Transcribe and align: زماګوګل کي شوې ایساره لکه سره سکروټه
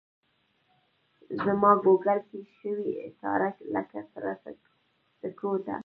زماګوګل 1.43 2.19
کي 2.29 2.39
شوې 2.59 2.89
ایساره 3.03 3.49
لکه 3.73 3.99
سره 4.11 4.31
سکروټه 5.21 5.75